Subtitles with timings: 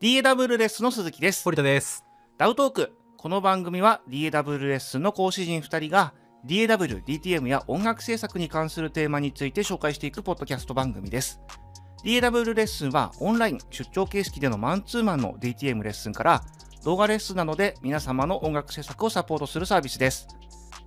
[0.00, 1.42] DAW レッスンの鈴木です。
[1.42, 2.04] 堀田です。
[2.36, 2.92] ダウトーク。
[3.16, 6.14] この番組は DAW レッスンの講師陣2人が
[6.46, 11.40] DAW、DTM や音楽制作に関するテーマについて紹介していくポッドキャスト番組です。
[12.04, 16.44] DAW レッスンはオンライン出張形式でのマンツーマンの DTM レッスンから
[16.84, 20.28] 動画レッスンなどで皆様の音楽制作をサポートするサービスです。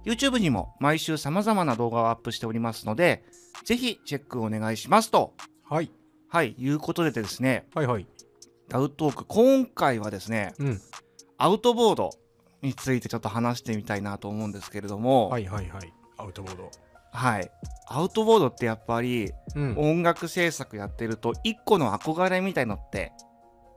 [0.06, 3.26] YouTube にも毎週様々な動画をアップしておりますので、
[3.66, 5.34] ぜひチェックお願いしますと。
[5.70, 5.92] はい。
[6.30, 8.08] はい、いうことでですね、はいはい。
[8.72, 10.82] ダウトーク、今回はですね、うん。
[11.38, 12.12] アウトボード
[12.62, 15.94] についてちょっと話してみたいなと思うんですけれども、はいはいはい。
[16.18, 16.72] アウトボード。
[17.12, 17.52] はい
[17.88, 19.76] アウトボードってやっぱりうん。
[19.78, 23.12] 音楽制作やってると一個の憧れみたいのって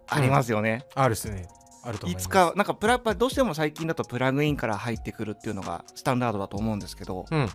[0.06, 0.86] ありますよね。
[0.94, 1.48] あるっすね。
[1.82, 2.22] あると思います。
[2.22, 7.48] いつかなんかプラどうしても最近だとプラグインから入ってくるっていうのがスタンダードだと思うんですけど、うん。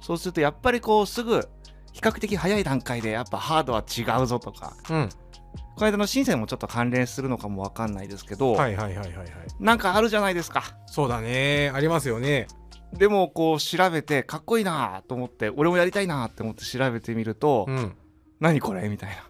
[0.00, 1.40] そうするとやっぱりこうすぐ
[1.92, 5.08] 比較的早い段階でやっぱハードは違うぞとかうん。
[5.74, 9.28] この間のシンセもちょっと関連するのかもわかんないですけど、はいはいはいはいはい。
[9.60, 10.64] なんかあるじゃないですか。
[10.86, 11.70] そうだね。
[11.74, 12.48] ありますよね。
[12.92, 17.94] でもこう調べてかっこいいなと思って俺もやりたいなって思って調べてみると、うん。
[18.40, 19.10] 何これみたい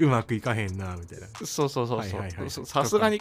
[0.00, 1.28] うまくいかへんな、みたいな。
[1.28, 2.04] なそうそうそう
[2.48, 3.20] そうさすがに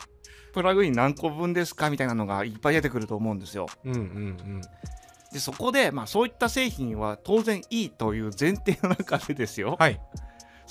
[0.53, 4.61] プラグイン何個分ですかみたいなのがいっぱい出てくると思うんですようんうん
[5.31, 9.75] でそこで、まあ、そういった製品は当然いいという前提の中でですよ、うん。
[9.77, 10.01] はい。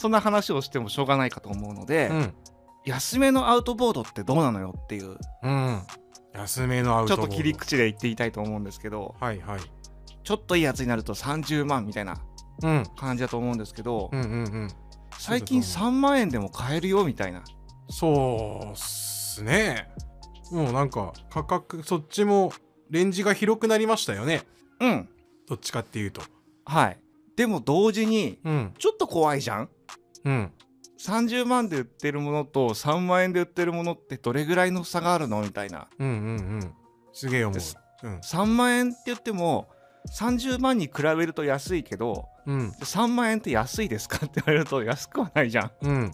[0.00, 2.34] そんな話をしてもしょうがないかと思うので、うん。
[2.86, 5.82] 安めのアウトボードってどうなのよっていううん。
[6.32, 7.28] 安めのアウトボード。
[7.28, 9.60] ちょっと切り口で言っていたいと思うんですけどはいはい。
[10.24, 12.16] ちょっといいやつになると30万みたいな
[12.62, 12.84] うん。
[12.96, 14.68] 感じだと思うんですけど、うんうんうん。
[15.18, 17.42] 最近そうだ3万円でも買えるよみたいな
[17.90, 19.90] そうっすね。
[20.50, 22.52] もうなんか価格、そっちも
[22.88, 24.42] レンジが広くなりましたよね。
[24.80, 25.08] うん
[25.46, 26.22] どっちかっていうと。
[26.64, 26.98] はい
[27.36, 28.74] でも同時にうん。
[28.78, 29.68] ちょっと怖いじゃん？
[30.24, 30.52] うん。
[31.00, 35.40] 30万で売ってるものと3万円で売ってるものってどれぐらいの差があるの？
[35.40, 36.18] みたいなうんうんう
[36.58, 36.74] ん。
[37.12, 38.06] すげえ思う。
[38.06, 38.18] うん。
[38.18, 39.68] 3万円って言っても
[40.18, 42.70] 30万に比べると安いけどうん。
[42.80, 44.18] 3万円って安いですか？
[44.26, 46.12] って言われると安くはないじゃんうん。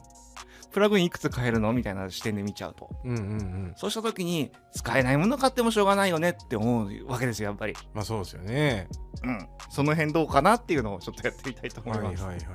[0.76, 1.72] プラグインいくつ買えるの？
[1.72, 3.25] みたいな視点で見ちゃうとうんうんう
[3.69, 3.72] ん。
[3.76, 8.86] そうした時に使えないもの買ってもしょうがないよねって思うわけですよやっぱりまあそうですよね。
[9.25, 12.47] うんその辺どうかなっていうのをちょっとやってみたいと思ます、はいいはい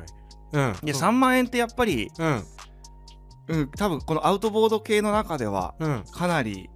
[0.61, 0.71] はい。
[0.83, 0.87] うん。
[0.87, 2.43] いや3万円ってやっぱり、うん。
[3.47, 6.03] うん、多分このアウトボード系の中ではうん。
[6.11, 6.69] かなり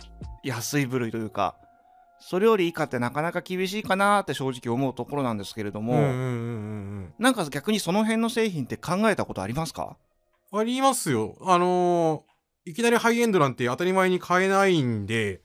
[0.43, 1.57] 安い部類というか
[2.19, 5.93] それより以下ってなかなか厳しいかなって正直思うところなんですけれども、
[7.19, 9.83] なんか逆にその辺の製品って考えたことありますか？
[9.83, 9.95] うん。
[10.57, 11.37] ありますよ。
[11.41, 15.41] あのー、いきなりハイエンドなんて当たり前に買えないんで、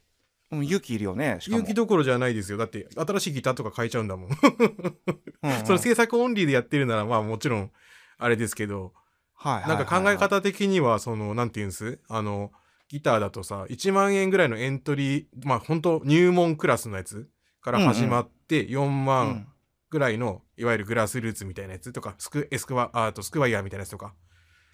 [0.50, 2.58] うん勇気いるよね勇気どころじゃないですよ。
[2.58, 4.30] だって新しいギターとか買えちゃうんだもん。
[4.30, 5.62] うんうん。
[5.64, 7.70] その制作オンリーでやってるならまあもちろん
[8.18, 8.92] あれですけど、
[9.34, 12.00] はいはいなんか考え方的にはその、なんていうんです？
[12.08, 12.52] あの、
[12.88, 17.30] ギターだとさ、1万円ぐらいのエントリー、まあ本当入門クラスのやつ
[17.62, 19.48] から始まって4う万ん。
[19.88, 24.14] ぐらいの、いわゆるグラスルーツみたいなやつとか、スクエスクワ、とスクワイヤーみたいなやつとか、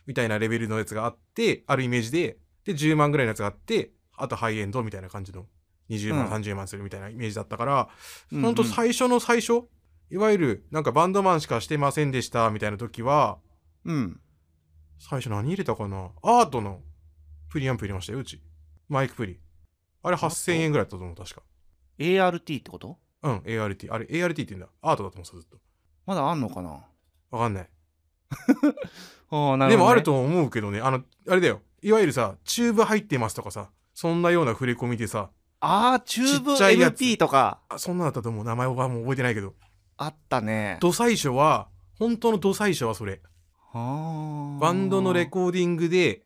[0.07, 5.47] みたいなレベルのやつがあって、あるイメージで、で、10万ぐらいのやつがあって、あとハイエンドみたいな感じの、
[5.91, 7.89] 20万、うん30万するみたいなイメージだったから、
[8.33, 9.69] うんほんと最初の最初、
[10.11, 13.39] いわゆるなんかバンドマンしかしてませんでしたみたいな時は、
[13.85, 14.21] うん
[14.99, 16.11] 最初何入れたかな？
[16.23, 16.81] アートの
[17.51, 18.41] プリアンプ入れましたよ、うち。
[18.89, 19.39] マイクプリ。
[20.03, 21.43] あれ8000円ぐらいだったと思う、確か。
[21.99, 22.99] ART ってこと？
[23.23, 23.93] うん、ART。
[23.93, 24.69] あれ、ART って言うんだ。
[24.81, 25.59] アートだと思う、ずっと。
[26.07, 26.71] まだあんのかな？
[27.31, 27.69] わかんない。
[29.59, 31.61] ね、でもあると思うけどね、あの、あれだよ。
[31.83, 38.45] いわゆるさ、チューブ入ってますとかさ、そんなような触れ込みでさ、ああチューブちっちゃいやつ LP とかあそんなだったと思う。
[38.45, 39.55] 名前はもう覚えてないけど。
[39.97, 43.21] あったねド最初は、本当のド最初はそれ。
[43.73, 46.23] はあバンドのレコーディングで、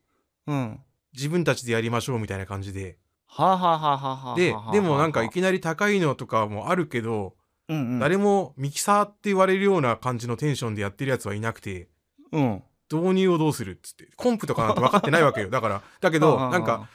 [0.47, 0.81] うん
[1.13, 2.97] 自分たちでやりましょうみたいな感じで。
[3.27, 7.35] はあ、はあはあはあはあではあ、でもなんかいきなり高いのとかもあるけど、
[7.71, 11.89] うんうん誰もミキサーって言われるような感じのテンションでやってるやつはいなくて、
[12.33, 14.09] うん導入をどうするっつって。
[14.17, 15.49] コンプとかなんて分かってないわけよ。
[15.51, 16.89] だから、だけど、なんか、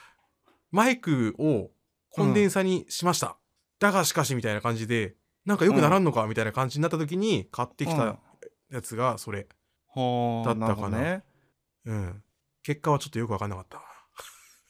[0.70, 1.72] マイクを
[2.10, 3.38] コンデンサにしました。
[3.80, 8.20] だがしかしみたいな感じで、なんかよくならんのかみたいな感じになった時に買ってきうんた
[8.70, 9.48] やつがそれ。
[9.88, 11.24] はあだったかなね
[11.86, 12.24] うん。
[12.62, 13.82] 結果はちょっとよくわかんなかった。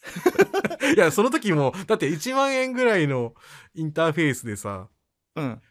[0.94, 3.34] いや、その時も、だって1万円ぐらいの
[3.74, 4.90] インターフェースでさ、
[5.36, 5.62] うん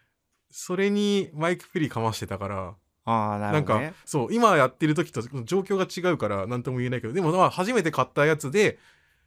[0.56, 2.74] それにマイクプリかましてたから、
[3.06, 8.78] ああななんかるほどね、そう、今やってる時と状況が違うから何とも言えないけど、でもまあ初めて買ったやつで、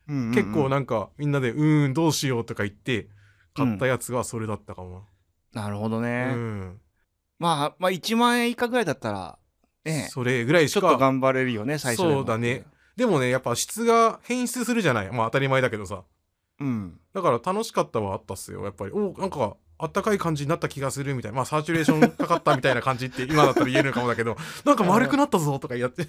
[0.07, 0.33] うんうんうん。
[0.33, 3.09] 結構なんかみんなで、うーん、どうしようとか言って、
[3.53, 5.03] 買ったやつがそれだったかも。
[5.51, 6.07] なるほどな。
[6.07, 6.81] ね、うん。
[7.39, 9.37] まあまあ1万円以下ぐらいだったら
[9.83, 12.63] ねそれぐらいしちょっかと頑張れるよね最初そうだね。
[12.95, 15.11] でもねやっぱ質が変質するじゃない。
[15.11, 16.03] まあ当たり前だけどさ。
[16.61, 16.97] うん。
[17.13, 18.63] だから楽しかったはあったっすよ。
[18.63, 18.93] やっぱり。
[18.93, 21.35] おなんかあったかい感じになった気がするみたいな。
[21.35, 24.35] まあサーチュレーションかかったみたいな感じって今だったら言えるのかもだけど
[24.65, 26.07] なんか丸くなったぞとかやって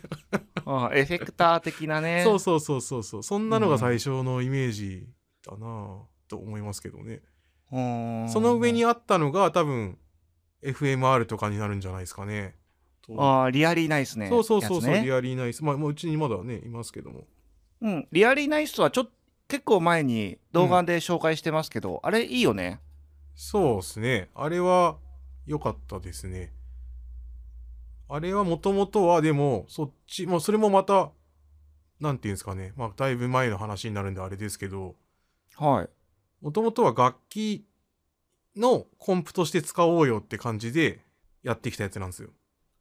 [0.65, 2.23] あエフェクター的なね。
[2.27, 3.23] そうそうそうそうそう。
[3.23, 5.07] そんなのが最初のイメージ
[5.47, 7.21] だなぁと思いますけどね。
[7.71, 8.29] うん。
[8.31, 9.99] その上にあったのが多分
[10.63, 12.57] FMR とかになるんじゃないですかね。
[13.03, 15.03] とあーリアリーナイスねそうそうそうそう、ね。
[15.05, 15.63] リアリーナイス。
[15.63, 17.25] まあもううちにまだねいますけども。
[17.83, 19.13] うん、リアリーナイスはちょっと
[19.49, 22.81] 結構前に動画で紹介してますけど、あれいいよね
[23.41, 24.31] そうですね。
[24.35, 24.97] あれは
[25.47, 26.53] 良かったですね。
[28.09, 31.13] あれはもともとはでも、そっち、もうそれもまた、
[32.01, 32.73] なんていうんですかね。
[32.77, 34.97] まあ、だいぶ前の話になるんであれですけど、
[35.55, 35.89] はい
[36.41, 37.65] もともとは楽器
[38.57, 41.01] のコンプとして使おうよって感じで
[41.43, 42.31] やってきたやつなんですよ。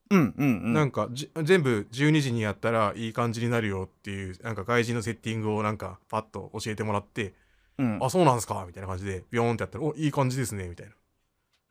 [0.10, 7.36] うんうんうんなんかじ全部12時にやったらいい感じになるよっていう、なんか外人のセッティングをなんかパッと教えてもらって、
[7.80, 8.64] うんあ、そうなんすか？
[8.68, 10.94] みたいな感じで、ビヨーンってやったら、お、いい感じですねみたいな。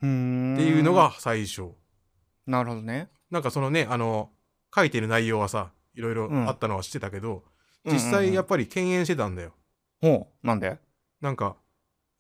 [0.02, 1.70] うーんっていうのが最初。
[2.46, 4.30] なるほどねなんかそのね、あの、
[4.74, 7.42] 書いてる内容はさ、いろいろあったのは知ってたけど、
[7.84, 9.52] 実際やっぱり敬遠してたんだよ。
[10.00, 10.78] ほうなんで？
[11.20, 11.56] なんか、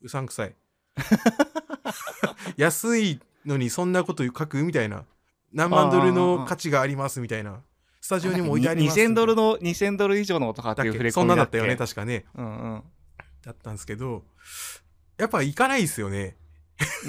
[0.02, 0.54] うさんくさい。
[2.56, 5.04] 安いのにそんなこと書くみたいな。
[5.52, 7.60] 何万ドルの価値がありますみたいな。
[8.00, 8.98] スタジオにも置いてあります。
[9.00, 10.92] 2000ドルの2000ドル以上のとかってだっけ？
[10.92, 11.12] 触れ込け？
[11.12, 12.24] そんなんだったよね、確かね。
[12.34, 12.82] うんうん
[13.46, 14.24] だったんですけど、
[15.18, 16.36] やっぱ行かないですよね。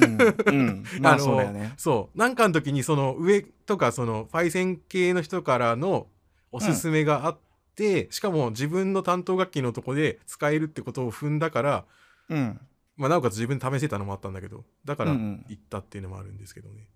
[0.02, 2.18] うん、うん、 まあのそうだよねそう。
[2.18, 6.08] なんかの時にその上とかそのパイセン系の人からの
[6.52, 7.40] おすすめがあっ
[7.76, 11.86] て、しかも自分の担当楽器のとこで使えるってことを踏んだから、
[12.30, 12.62] うん
[12.96, 16.88] まあ、なおかつ自分で試せたのもあったんだけど、だからうんうん行ったっていうのもあるんですけどね。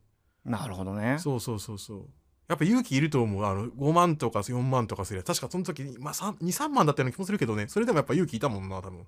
[0.46, 2.10] なるほどねそうそうそうそう。
[2.48, 3.46] やっぱ勇気いると思う。
[3.46, 9.06] あの、5万とか4万とかすれば、確かその時に、まあ、3 2、3万だったような気もするけどね、それでもやっぱ勇気いたもんな、多分。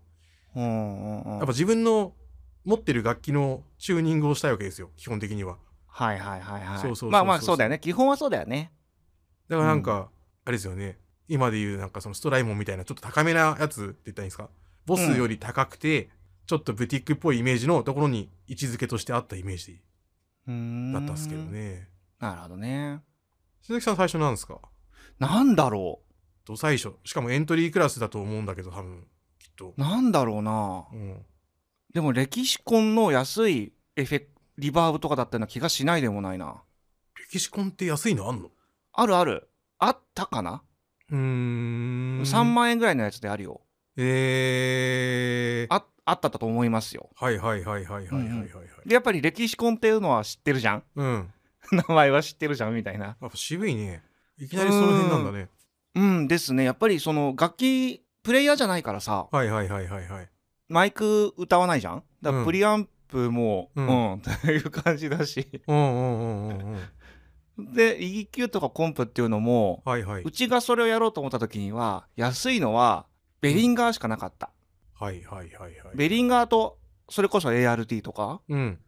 [0.56, 1.38] うんうんうん。
[1.38, 2.14] やっぱ自分の
[2.64, 5.58] 持ってる楽器のチューニングをしたいわけですよ、基本的には。
[5.88, 6.78] はいはいはいはい。
[6.80, 7.80] そうそうそうそうまあまあそうだよね。
[7.80, 8.72] 基本はそうだよね。
[9.50, 10.10] だからなんか、
[10.46, 10.98] あれですよね。
[11.28, 14.50] 今で言うなんかそのストライモンみたいなちょっと高めなやつって言ったらいいんですか？
[14.86, 16.10] ボスより高くて、
[16.46, 19.82] ちょっとブティックっぽいイメージのところに位置づけとしてあったイメージ
[20.94, 21.88] だったんですけどね。
[22.20, 23.00] なるほどね。
[23.62, 24.60] 鈴木さん最初なんですか？
[25.20, 26.02] なんだろ
[26.44, 26.94] と最初。
[27.06, 29.06] しかもエントリークラスだと思うんだけど多分、
[29.56, 29.74] と。
[29.78, 31.26] なんだろうな、うん、
[31.94, 34.26] でも歴史コンの安いエフェ
[34.58, 36.62] リバーブとかだったような気がしないでもないな。
[37.32, 38.52] 歴史コンって安いのあんの？
[38.94, 39.50] あるある。
[39.80, 40.64] あったかな？
[41.12, 42.22] うん。
[42.24, 43.62] 3万円ぐらいのやつであるよ。
[43.98, 47.10] えー、ああったと思いますよ。
[47.16, 50.84] はいはいはいはいはいはいはい、はいうん、でやっぱり歴史コンっていうのは知ってるじゃん？
[50.96, 51.34] うん。
[51.72, 53.06] 名前は知ってるじゃんみたいな。
[53.06, 54.04] やっぱ渋いね。
[54.38, 55.50] いきなりその辺なんだね。
[55.96, 56.64] うんですね。
[56.64, 60.30] やっぱりその楽器プレイヤーじゃないからさはいはいはいはいはい。
[60.70, 62.04] マイク歌わないじゃん？
[62.22, 66.78] だかうんらプリアンプもううんん、 という感じだしうんうんうんうん
[67.58, 67.74] うん。
[67.74, 73.06] で EQ とかコンプっていうのもはいはいうちがそれをやろうと思った時には安いのは
[73.42, 74.50] ベリンガーしかなかった、
[74.94, 75.96] はいはいはいはい。
[75.96, 76.80] ベリンガーと
[77.10, 78.80] それこそ ART とかうん。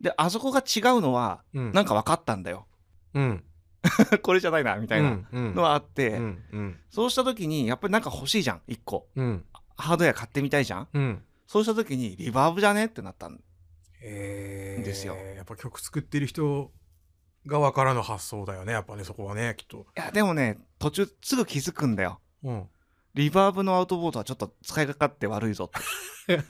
[0.00, 1.72] であそこが違うのはうん。
[1.72, 2.66] なんか分かったんだよ
[3.12, 3.44] うん。
[4.22, 5.54] これじゃないなみたいなうん。
[5.54, 6.20] のはあって。
[6.90, 9.44] そうした時にやっぱりなんか欲しいじゃん1個うん。
[9.76, 11.22] ハードウェア買ってみたいじゃんうん。
[11.46, 12.86] そうした時にリバーブじゃね？
[12.86, 13.40] ってなったん
[14.02, 14.84] えー。
[14.84, 16.72] ですよやっぱ曲作ってる人
[17.46, 18.72] 側からの発想だよね。
[18.72, 19.86] やっぱね、そこはね、きっと。
[19.96, 22.68] いやでもね途中すぐ気づくんだようん。
[23.14, 26.36] リバーブのアウトボードはちょっと使いかかって悪いぞって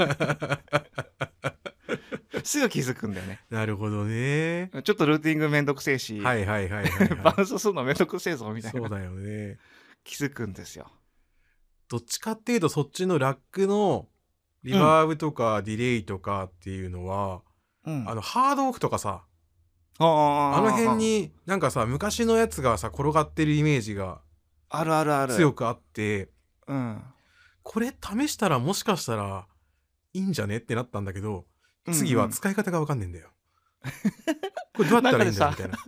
[2.42, 3.40] すぐ気づくんだよね。
[3.50, 4.70] なるほどね。
[4.84, 8.62] ちょっとルーティングめんどくせえし、はいはいはいはい、はバウンスするのめんどくせえぞみい。
[8.62, 8.80] たいな。
[8.80, 9.58] そうだよね。
[10.04, 10.90] 気づくんですよ。
[11.88, 14.08] どっちかっていうとそっちのラックの
[14.62, 17.42] リバーブとかディレイとかっていうのは、
[17.86, 18.08] うん。
[18.08, 19.24] あのハードオフとかさ
[19.98, 24.20] ああの辺になんかさ昔のやつがさ転がってるイメージが
[24.68, 25.34] あるあるある。
[25.34, 26.30] 強くあって
[26.66, 27.02] うん
[27.62, 29.46] これ試したらもしかしたら
[30.12, 31.46] いいんじゃねってなったんだけど
[31.92, 33.28] 次は使い方がわかんねえんだよ。
[34.76, 35.78] これどうやったらいいんだよみたいな。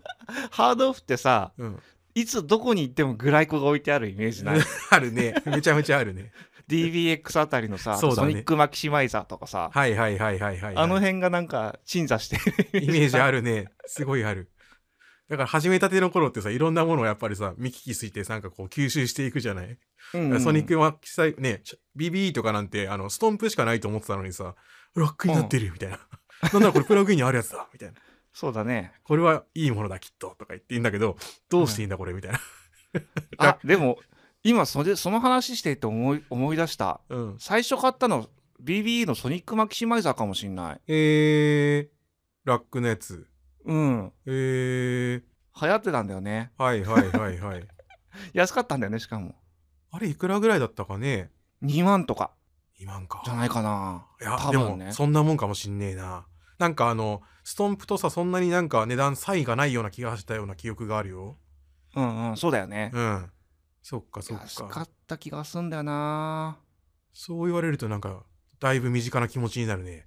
[0.50, 1.78] ハードオフってさうん、
[2.14, 4.60] いつどこに行ってもグライコが置いてあるイメージない？
[4.90, 5.34] あるね。
[5.46, 6.32] めちゃめちゃあるね。
[6.68, 10.76] DBX あたりのさ、そうだねソニックマキシマイザーとかさ、はいはいはいはいはい、はい。
[10.76, 12.36] あの辺がなんか鎮座して
[12.72, 13.68] るイメージあるるね。
[13.86, 14.50] すごいある。
[15.28, 19.78] だから始めたての頃ってさ、いろんなものをやっぱりさ、見聞きすぎてなんかこう吸収していくじゃない、
[20.12, 20.18] ソ
[20.52, 21.62] ニックマキサイ、ね、
[21.96, 24.54] BB とかなんて、あの、ストンプしかないと思ってたのにさ、
[24.94, 25.98] ラックになってるみたいな。
[26.52, 27.96] なんだこれプラグインにあるやつだみたいな。
[28.32, 28.92] そうだね。
[29.02, 31.16] これはいいものだきっととか言って言うんだけど
[31.48, 32.40] どうしていいんだこれみたいな
[33.38, 33.98] あ、でも、
[34.42, 37.00] 今それ、その話していて思い、思い出した。
[37.08, 38.28] うん最初買ったの、
[38.62, 40.80] BBE のソニックマキシマイザーかもしんない。
[40.86, 43.26] えー、ラックのやつ
[43.66, 44.12] うん。
[44.26, 45.22] えー、
[45.60, 46.52] 流行ってたんだよね。
[46.56, 47.68] はいはいはいはい
[48.32, 49.34] 安かったんだよね、しかも。
[49.90, 51.30] あれいくらぐらいだったかね
[51.62, 52.32] ？2万とか、
[52.80, 54.06] 2万かじゃないかな。
[54.20, 54.92] いや、でも多分ね。
[54.92, 56.26] そんなもんかもしんねえな
[56.58, 61.36] なんかあのストンプとさそんなになんか値段差異がないような気がしたような記憶があるよ
[61.94, 62.90] うんうん、そうだよね。
[62.94, 63.30] うん
[63.82, 66.58] そっかそっ安かかった気がすんだよな。
[67.14, 68.24] そう言われるとなんか
[68.58, 70.06] だいぶ身近な気持ちになるね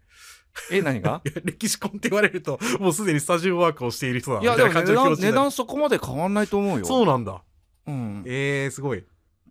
[0.72, 1.22] え、何が？
[1.44, 6.86] 歴史コンって言われるともうすでにスタジオワークをしている人だいや、でも値段、値段そこまで変わんないと思うよ。
[6.86, 7.42] そうなんだ
[7.88, 8.24] うん。
[8.26, 9.04] いえー、すごい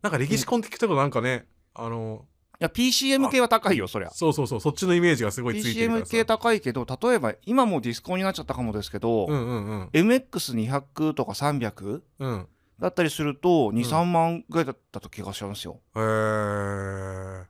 [0.02, 2.24] なんか歴史コンって聞くとなんかねあの
[2.58, 4.10] や、PCM 系は高いよ、そりゃ。
[4.10, 12.46] そうそうそうそっちのイメージがすごいついてる PCM さ系高いけど、例えば、今もうディスコになっちゃったかもですけど、うんうんうん MX200 とか300うん
[12.80, 15.80] だったりすると、2、ん3万ぐらいだったと気がしますよ。
[15.96, 17.44] へー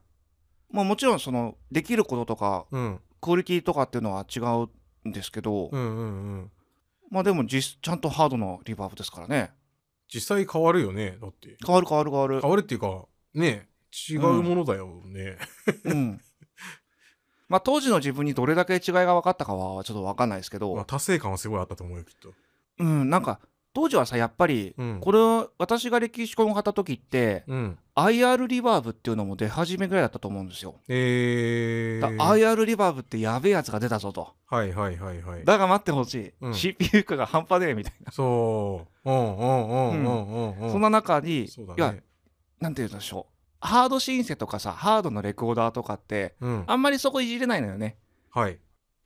[0.71, 2.99] まあもちろん、その、できることとか、うん。
[3.21, 6.51] クオリティとかっていうのは違うんですけど、うんうんうん。
[7.11, 9.51] まあでも実、ちゃんとハードのリバーブですからね。
[10.13, 11.55] 実際変わるよねだって。
[11.65, 12.41] 変わる変わる変わる。
[12.41, 12.49] 変。
[12.49, 13.67] わるっていうかね
[14.09, 15.37] 違うものだよね、
[15.85, 16.21] うん。
[17.47, 22.33] まあ当時の自分にどれだけ違いが分かったかはちょっと分かんないですけど、まあ、達成感はすごいあったと思うよきっと。
[22.79, 23.39] うん、なんか
[23.73, 30.71] 当時はさ、やっぱり、うんこれは私が歴史コンを買った時って、うん IR リバーブっていうのも出始めぐらいだったと思うんですよ。
[30.71, 34.33] だえー、IR リバーブってやべえやつが出たぞと。
[34.47, 36.33] はいはいはいはいだが待ってほしい。
[36.41, 38.11] うん CPU 化が半端ねえみたいな。
[38.11, 42.03] そううんうんうんうんうんうん、そんな中に、そうだいやね、
[42.61, 43.33] なんて言うんでしょう。
[43.61, 47.97] ハードシンセとかさ、ハードのレコーダーとかって、うんあんまりそこいじれないのよね。
[48.31, 48.57] はい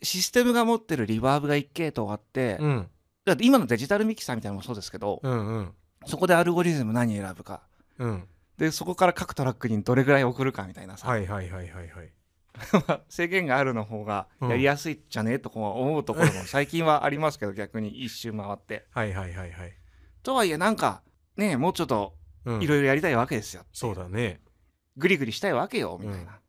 [0.04, 2.88] システムが持ってるリバーブが1系統あって、うん
[3.26, 5.74] だって今のデジタルミキサーみたいなのもそうですけど、うんうん
[6.06, 7.62] そこでアルゴリズム何選ぶか。
[7.98, 8.28] うん
[8.58, 12.12] で、そこから各トラックにどれぐらい送るかみたいなさ、はいはいはいはいはい
[13.10, 18.86] 制限があるの方がうんやりやすいじゃねえとこう思うところも 最近はありますけど、逆に一周回って。
[18.92, 19.74] はいはいはいはい
[20.24, 21.04] とはいえ、なんか、
[21.38, 23.64] ねもうちょっとうんいろいろやりたいわけですよ。
[23.72, 24.42] そうだね
[24.98, 26.40] グリグリしたいわけよ、みたいな。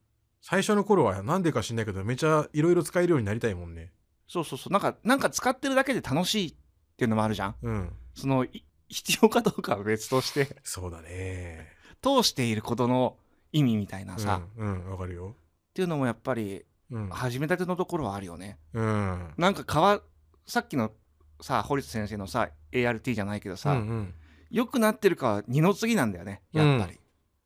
[0.43, 3.93] 最初の頃はなんでか知んないけどめちゃいろいろ使えるようになりたいもんね
[4.27, 4.73] そうそうそう。
[4.73, 6.57] なんか、なんか使ってるだけで楽しい
[6.95, 7.55] っていうのもあるじゃん。
[7.63, 7.93] うん。
[8.15, 11.69] その、い必要かどうかは別として、そうだね。
[12.03, 13.17] 通していることの
[13.53, 15.35] 意味みたいなさ、っうんうんわかるよ。
[15.73, 17.09] ていうのもやっぱりうん。
[17.09, 18.59] 始めたてのところはあるよね。
[18.73, 19.35] うん。
[19.37, 20.03] なんかかわ
[20.47, 20.93] さっきの
[21.41, 24.15] さ堀田先生のさ ART じゃないけどさ、うんうん。
[24.51, 27.01] 良くなってるかは二の次なんだよねやっぱり。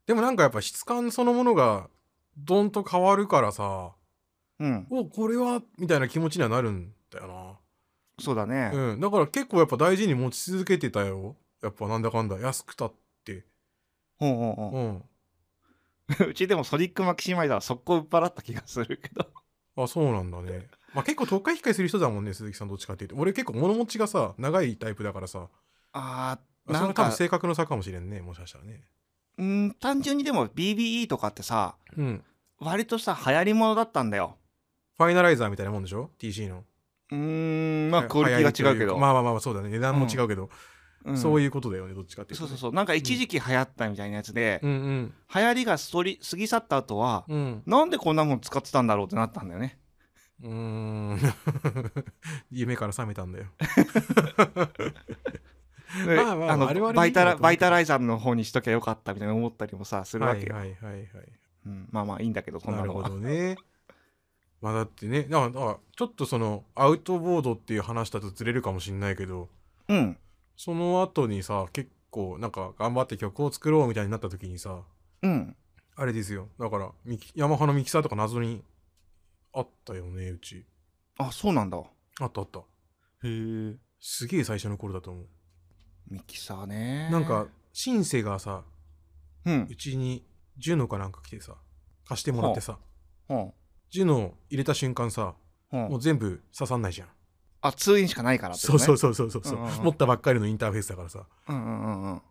[0.07, 1.89] でもなんかやっぱ質感そのものが
[2.37, 3.93] どんと変わるからさ
[4.61, 7.48] うん、おこれはみたいな気持ちにはなるんだよ
[8.19, 8.71] そうだね。
[8.71, 11.37] な、うん、だから結構やっぱ大事に持ち続けてたよ。
[11.63, 12.39] やっぱなんだかんだ。
[12.39, 12.93] 安くたっ
[13.25, 13.45] て。
[14.19, 16.27] ほうほうほうん。
[16.27, 19.27] う うちでもソニックマキシマイザーは速攻売っ払った気がするけど。
[19.77, 20.69] あそうなんだね。
[20.95, 23.17] まあ結構特化控えする人だもんね鈴木さんどっちかっていうと。
[23.17, 25.49] 俺結構物持ちがさ長いタイプだからさ。
[25.93, 28.85] あーそれは多なんか分性格の差かもしれんねもしかしたらね。
[29.37, 32.25] うん単純にでも BBE とかってさうん。
[32.59, 34.37] 割とさ流行り物だったんだよ。
[34.97, 36.65] ファイナライザーみたいなもんでしょ？TC の
[37.11, 38.99] うーんまあはクオリティが違うけど。
[38.99, 39.69] まあまあまあそうだね。
[39.69, 40.51] 値段も違うけど、
[41.17, 42.73] そういいうことだよねどっちかっていうとね、そうそうそう。
[42.73, 47.63] なんか一時期流行ったみたいなやつで、うんうん流行りが過ぎ去った後は、うん。
[47.67, 49.79] なんでこんなもん使ってたんだろうってなったんだよね。
[50.43, 51.19] うーん。
[52.51, 53.47] 夢から覚めたんだよ。
[56.07, 61.07] でまあまああのバイタラバイタライザーの方にしときゃよかったみたいな思ったりもさするわけよ、はいはいはいはい。
[61.67, 63.57] うん、まあまあいいんだけどそんななるほのはどね
[64.61, 65.25] まあだってね。
[65.25, 69.49] だからちょっとそのアウトボードっていう話だとずれるかもしんないけど
[69.89, 70.17] うん。
[70.57, 74.83] その後にさ結構なんか頑張って曲を作ろうみたいになった時にさ
[75.23, 75.57] うん。
[75.97, 76.49] あれですよ。
[76.59, 76.93] だから
[77.35, 78.63] ヤマハのミキサーとか謎に
[79.53, 80.65] あったよねうち。
[81.19, 81.79] あそうなんだ。
[81.79, 81.83] へ
[82.21, 82.61] あったあった。
[83.25, 83.77] え。
[84.01, 85.27] すげえ最初の頃だと思う。
[86.11, 87.09] ミキサーね。
[87.11, 88.63] なんかシンセがさ
[89.45, 89.69] うん。
[89.71, 90.25] うちに
[90.57, 91.55] ジュノかなんか来てさ
[92.05, 92.79] 貸してもらってさ。
[93.29, 93.53] うん
[93.91, 95.35] ジュノ入れた瞬間さ
[95.73, 95.81] うん。
[95.89, 97.09] もう全部刺さんないじゃん。
[97.61, 98.71] あ通院しかないからってね。
[98.71, 99.59] そうそうそうそうそうそう。
[99.59, 99.85] うんうんうん。
[99.85, 101.27] 持ったばっかりのインターフェースだからさ。
[101.49, 102.23] うんうんうんうん。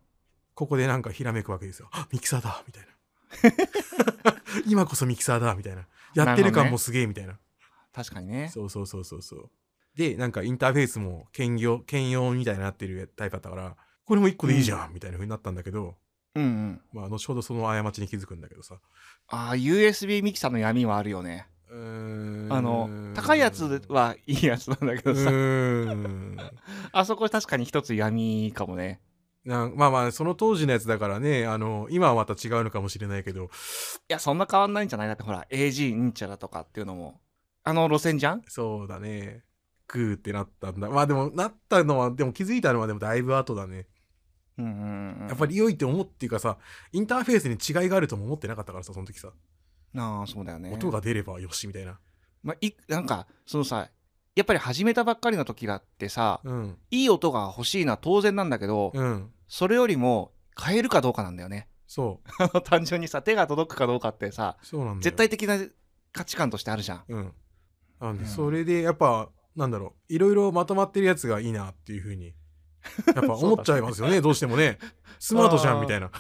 [0.54, 1.90] ここでなんかひらめくわけですよ。
[1.92, 4.34] あミキサーだみたいな。
[4.66, 5.88] 今こそミキサーだみたいな。
[6.16, 7.38] やってる感もすげえみたいな。
[7.94, 8.50] 確かにね。
[8.54, 9.50] そうそうそうそうそう。
[9.96, 15.98] でなんかインターフェースも兼用兼用みたいになってるタイプだったからこれも1個でいいじゃん、みたいな風になったんだけど
[16.38, 16.82] うんうん。
[16.94, 18.78] まあ後ほどその過ちに気づくんだけどさ。
[19.30, 21.48] あー USB ミキサーの闇はあるよね。
[21.70, 22.54] うーん。
[22.54, 25.32] あの高いやつはいいやつなんだけうどさ、
[26.92, 29.02] あそこ確かに一つ闇かもね。
[29.44, 33.46] なんまあまあその当時のやつだからねあの今はまた違うのかもしれないけど。
[33.46, 33.48] い
[34.08, 35.08] やそんな変わんないんじゃない？
[35.08, 37.20] だってほら AG ニンチャラとかっていうのも。
[37.64, 38.44] あの路線じゃん？
[38.48, 39.44] そうだね。
[39.88, 40.90] グーってなったんだ。
[40.90, 43.88] まあでもなったのはでも気づいたのはでもだいぶ後だね
[44.58, 46.58] やっぱり良いって思うっていうかさ
[46.92, 49.32] インターフェースに違いがあるとも思ってなかったからさその時さ、
[49.96, 50.72] ああそうだよね。
[50.74, 52.00] 音が出ればよしみたいな。
[52.44, 53.90] まあ、いなんかそのさ
[54.36, 56.78] やっぱり始めたばっかりの時だってさうん。
[56.92, 59.32] いい音が欲しいのは当然なんだけど、うん。
[59.48, 61.68] それよりも変えるかどうかなんだよね。
[61.88, 62.62] そう。
[62.62, 65.02] 単純にさ手が届くかどうかってさそうなんだよ。
[65.02, 65.58] 絶対的な
[66.12, 67.04] 価値観としてあるじゃん。
[67.08, 67.34] うん。
[68.00, 68.30] なんで、うん。
[68.30, 70.14] それでやっぱなんだろう。
[70.14, 72.34] いろいろまとまってるやつがいいなっていうふうに
[73.16, 74.80] やっぱ思っちゃいますよねどうしてもね。
[75.20, 76.12] スマートじゃんみたいな。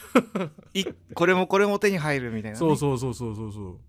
[0.73, 3.79] いこれもこれも手に入るみたいな、ね、そうそうそうそうそうそう。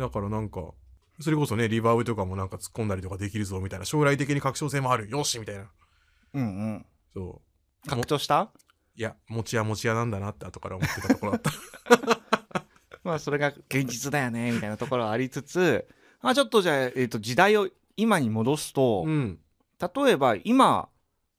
[0.00, 0.72] だからなんか
[1.20, 5.70] それこそねリバーブとかもなんか突っ込んだりとかできるぞみたいな将来的に拡張性もあるよしみたいな。
[6.34, 6.86] うんうん。
[7.14, 7.42] そ
[7.84, 7.88] う。
[7.88, 8.50] 拡張した？
[8.96, 11.52] いや持ち屋持ち屋なんだなって後から思ってたところだった。
[13.04, 15.86] まあそれが現実だよねみたいなところはありつつ
[16.20, 19.38] まあちょっとじゃあ、えー、と時代を今に戻すと、うん。
[19.80, 20.88] 例えば今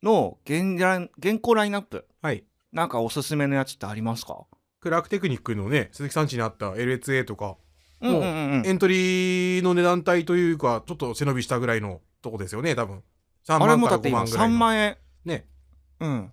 [0.03, 0.75] の現
[1.17, 2.07] 現行ラインナップ。
[2.21, 2.43] はい。
[2.71, 4.45] なんかおすすめのやつってありますか？
[4.79, 7.57] クラークテクニックのね鈴木さん家にあった LSA とか。
[8.01, 13.03] うんうんエントリーの値段帯というかちょっと背伸びしたぐらいのとこですよね多分。
[13.45, 14.57] 3あれ万から5もだって今3万ぐらいの。
[14.57, 14.97] 万円。
[15.25, 15.47] ね。
[15.99, 16.31] うん。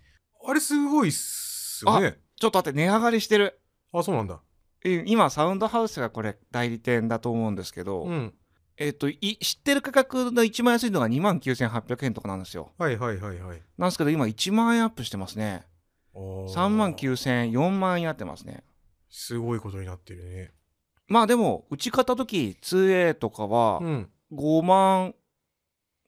[0.48, 2.18] あれすごいっすよね。
[2.38, 3.60] ちょっと待って値上がりしてる。
[3.92, 4.40] あそうなんだ。
[4.84, 8.34] え今サウンドハウスがこれ代理店だと思うんですけど、うん
[8.78, 12.72] えっ、とい知ってる価格の一番安いのが2万9800円とかなんですよ。
[12.78, 13.62] はいはいはいはい。
[13.78, 15.66] なんですけど今1万円アップしてますね。
[16.14, 18.64] 3 3万9000円4万円になってますね。
[19.08, 20.52] すごいことになってるね。
[21.08, 24.10] まあでもうち買った時 2A とかはうん。
[24.32, 25.14] 5万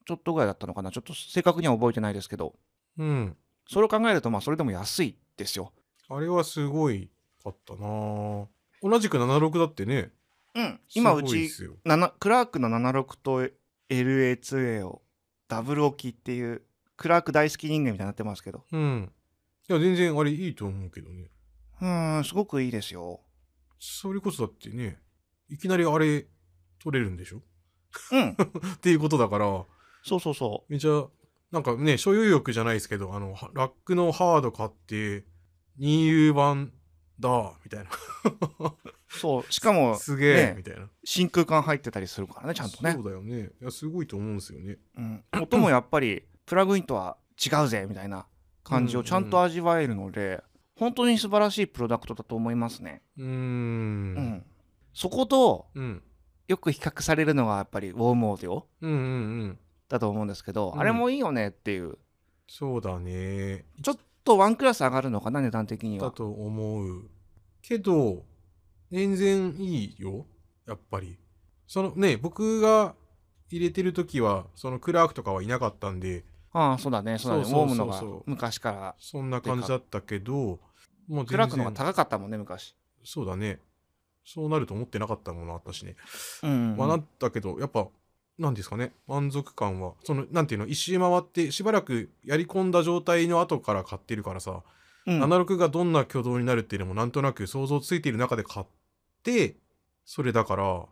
[0.07, 0.91] ちょっとぐらいだったのかな。
[0.91, 2.55] ちょっと正確には覚えてないですけど。
[2.99, 3.37] うん。
[3.67, 5.73] それを考えるとまあそれでも安いですよ。
[6.11, 7.11] あれはすごい
[7.43, 8.47] かったなぁ
[8.83, 10.11] 同じく76だってね
[10.59, 10.81] うん。
[10.95, 11.77] 今うちすごいっすよ。
[11.87, 13.49] 7クラークの76と
[13.89, 15.03] LA2A を
[15.49, 16.63] ダブル置きっていう
[16.97, 18.65] クラーク大好き人間みたいになってますけど。
[18.73, 19.13] うん。
[19.69, 21.31] いや全然あれいいと思うけどね。
[21.81, 21.87] う
[22.21, 23.21] んすごくいいですよ。
[23.79, 24.99] それこそだってね
[25.49, 26.27] いきなりあれ
[26.83, 27.43] 取れるんでしょ？
[28.13, 28.31] うん。
[28.75, 29.65] っていうことだから。
[30.03, 31.07] そうそうそめちゃ
[31.53, 35.25] なんかね所有欲じゃないですけどあのはラックのハード買って
[35.79, 36.73] 2U 版
[37.21, 37.91] だみたいな。
[38.69, 38.73] う
[39.19, 40.89] そうしかもすげえ、ねみたいな。
[41.05, 42.93] 真空管入ってたりするからねちゃんとね。
[42.93, 43.51] そうだよね。
[43.61, 44.79] いやすごいと思うんですよね。
[44.97, 48.27] うん、音もやっぱりプラグインとは違うぜみたいな
[48.65, 50.43] 感じをちゃんと味わえるので、
[50.77, 53.03] 本当に素晴らしいプロダクトだと思いますね。
[53.17, 54.15] うーうん。
[54.15, 54.45] ん、
[54.95, 56.03] そことうん。
[56.47, 59.01] よく比較されるのがやっぱりウォームオーディオうんうんう
[59.47, 59.59] ん。
[59.89, 60.81] だと思うんですけど、うん。
[60.81, 61.99] あれもいいよねっていう。
[62.49, 63.67] そうだね。
[63.83, 66.07] ちょっとワンクラス上がるのかな値段的には。
[66.07, 67.11] だと思う。
[67.61, 68.25] けど
[68.91, 70.27] 全然いいよ
[70.67, 71.19] やっぱり。
[71.67, 72.95] そのね僕が
[73.51, 76.25] 入れてる時はそのクラークとかはいなかったんで。
[76.53, 77.19] ああそうだね。
[77.19, 77.51] そうだね。
[77.51, 78.95] ウォームのが昔から。
[78.99, 80.61] そんな感じだったけど
[81.09, 82.75] もうクラークの方が高かったもんね昔。
[83.05, 83.61] そうだね。
[84.25, 85.97] そうなると思ってなかったものあったしね、
[86.43, 86.51] うん。
[86.51, 87.89] うんうんまあなったけどやっぱ
[88.39, 88.93] なんですかね。
[89.07, 89.95] 満足感は。
[90.05, 90.67] そのなんていうの？
[90.67, 94.63] 一周回ってしばらくやり込んだ状態の後から買ってるからさ、
[95.07, 95.23] うん。
[95.25, 98.67] 76がどんな挙動になるっていうのもなんとなく想像ついている中で買っ
[99.29, 99.57] て
[100.05, 100.87] それだから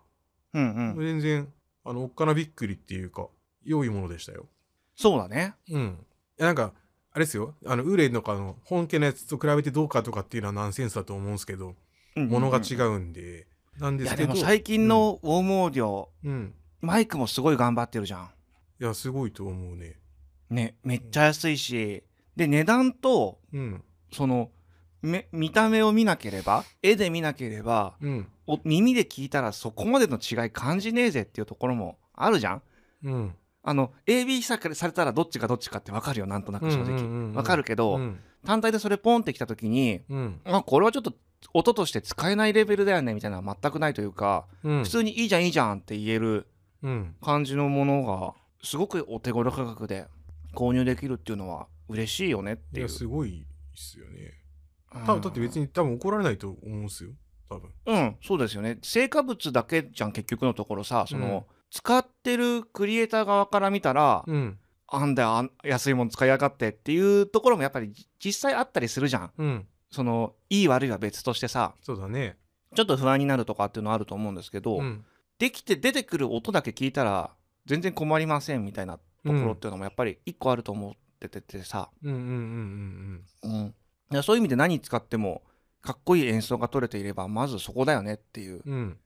[0.52, 1.04] うんうん。
[1.04, 1.52] 全然
[1.84, 3.28] あのおっかなびっくりっていうか
[3.64, 4.46] 良いものでしたよ。
[4.94, 5.54] そうだね。
[5.70, 5.98] うん。
[6.38, 6.72] いやなんか
[7.12, 7.54] あれですよ。
[7.64, 11.74] あのウーレンとかの本家のやつと比べてどうかとかっていうのはナンセンスだと思うんですけど
[12.16, 13.46] ものが違ううんで、
[13.78, 18.30] なんですけどでも最近のウォームオーディオ、うん、うんマイクもすごい頑張ってるじゃん。
[18.80, 19.96] いやすごいと思うね。
[20.50, 22.04] ねめっちゃ安いし。
[22.36, 23.82] で値段とうん。
[24.12, 24.55] そのめ
[25.02, 28.28] 見た目を見なければ絵で見なければうん。
[28.46, 32.62] お耳で聞いたらそこまでの違い感じねえぜっていうところもあるじゃん。
[33.04, 33.34] うん。
[33.62, 38.20] あの AB さされたらどっちがどっちかって分かるよなんとなく正直、うんうん分かるけど、うん。
[38.44, 40.40] 単体でそれポンってきた時にうん。
[40.44, 41.12] あこれはちょっと
[41.52, 44.84] 音として使えないレベルだよねみたいなのは全くないというか、うん。
[44.84, 46.46] 普通にいいじゃんいいじゃんって言える
[46.82, 47.16] うん。
[47.20, 50.06] 感じのものがすごくお手頃価格で
[50.54, 52.82] 購入できるっていうのは嬉しいよねっいていう。
[52.84, 54.12] やすごいっすよね。
[54.20, 54.45] うん
[55.04, 57.10] 多分だって別に多分怒られないと思うんすよ。
[57.48, 57.70] 多分。
[57.86, 58.78] うんそうですよね。
[58.82, 64.58] 成果物だけじゃん結局のところさその、うん使ってるクリエイター側から見たら、うん。
[64.88, 69.32] あんだよ安いもの使いやがってっていうところもやっぱりじ実際あったりするじゃん。
[69.36, 69.66] うん。
[69.90, 72.38] そのいい悪いは別としてさそうだね。
[72.74, 75.04] ちょっと不安になるとかっていうのはあると思うんですけど、うん。
[75.38, 77.30] できて出てくる音だけ聞いたら
[77.66, 83.72] 全然困りませんみたいなところっていうのもやっぱり一個あると思ってててさ、うんうんうんうんうん、い
[84.12, 85.42] やそういう意味で何使っても
[85.82, 88.72] かっこいい演奏が取れていればまずそこだよねっていううん。
[88.74, 88.98] うん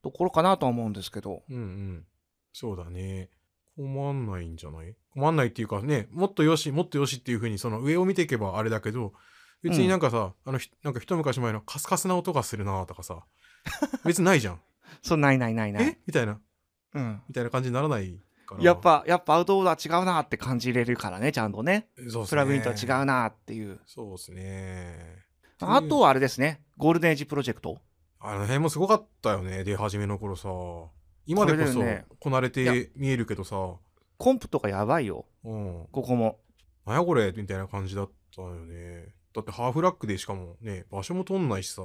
[0.00, 1.42] ところかなとは思うんですけど。
[1.50, 2.06] うんうん。
[2.52, 3.30] そうだね。
[3.76, 4.94] 困んないんじゃない？
[5.12, 9.12] 困んないっていうかねもっとよしもっとよしっていう風にその上を見ていけばあれだけど
[9.60, 13.24] 別になんかさ、あのひなんか一昔前のカスカスな音がするなとかさ
[14.04, 14.60] 別にないじゃん。
[15.02, 15.84] そうないないないない。
[15.84, 16.40] え、みたいな。
[16.94, 18.20] うん、みたいな感じにならない？
[18.48, 18.64] から。
[18.64, 21.88] やっぱやっぱアウトオーダー違うなって感じれるからねちゃんとね。
[22.08, 22.28] そうっすね。
[22.30, 23.80] プラグインとは違うなっていう。
[23.86, 25.24] そうですね。
[25.60, 26.62] あとはあれですね。
[26.76, 27.78] ゴールデンエイジプロジェクト。
[28.20, 30.48] あの辺もすごかったよね出始めの頃さ。
[31.26, 31.80] 今でこそ
[32.18, 33.56] こなれいて見えるけどさ。
[34.16, 35.26] コンプとかやばいよ。
[35.44, 35.86] うん。
[35.92, 36.38] ここも。
[36.86, 39.14] なんやこれみたいな感じだったよね。
[39.34, 41.82] だってハーフラックでしかもね場所も取んないしさ。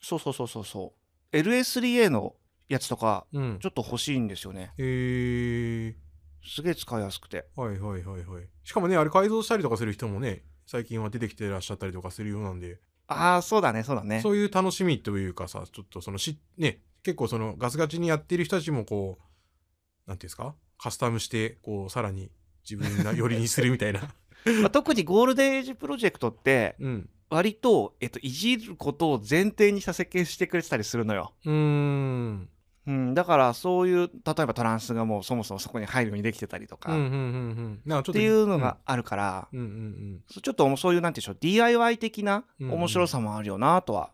[0.00, 0.92] そうそうそうそうそ
[1.32, 1.36] う。
[1.36, 2.34] LS3A の
[2.68, 3.58] やつとかうん。
[3.60, 4.72] ちょっと欲しいんですよね。
[4.78, 5.96] へえ
[6.44, 7.46] すげえ使いやすくて。
[7.56, 8.48] はいはいはいはい。
[8.64, 14.20] しかもねあれ改造したりとかする人もね最近は出てきてらっしゃったりとかするようなんで、ああそうだねそうだね。
[14.20, 20.54] そういう楽しみというかさちょっとそのしね結構そのガスガチにやってる人たちもこうなんていうんですか？
[20.78, 22.30] カスタムしてこうさらに
[22.68, 24.00] 自分な寄りにするみたいな。
[24.62, 27.10] まあ特にゴールデンエイジプロジェクトってうん。
[27.28, 31.34] 割と、えっと、いじることを前提にした設計してくれてたりするのよ。
[31.44, 32.48] うーん
[32.86, 34.10] うん、だからそういう例
[34.42, 40.22] えばトランスがもうそもそもそこに入るようにできてたりとか、っていうのがあるから、うんうんうん。
[40.30, 44.12] そうちょっとそういうなんていうんでしょう DIY 的な面白さもあるよなとは、